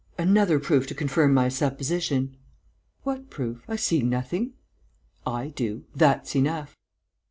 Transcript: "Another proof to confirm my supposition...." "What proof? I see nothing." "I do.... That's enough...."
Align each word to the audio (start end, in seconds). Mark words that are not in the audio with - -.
"Another 0.17 0.57
proof 0.59 0.87
to 0.87 0.95
confirm 0.95 1.31
my 1.31 1.47
supposition...." 1.47 2.35
"What 3.03 3.29
proof? 3.29 3.61
I 3.67 3.75
see 3.75 4.01
nothing." 4.01 4.53
"I 5.27 5.49
do.... 5.49 5.83
That's 5.95 6.35
enough...." 6.35 6.75